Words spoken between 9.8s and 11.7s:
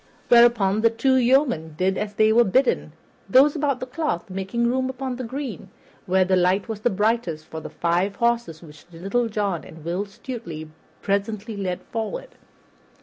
Will Stutely presently